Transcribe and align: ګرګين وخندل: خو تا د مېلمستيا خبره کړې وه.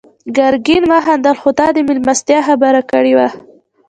ګرګين 0.37 0.83
وخندل: 0.91 1.35
خو 1.41 1.49
تا 1.57 1.67
د 1.75 1.77
مېلمستيا 1.87 2.39
خبره 2.47 2.81
کړې 2.91 3.13
وه. 3.17 3.27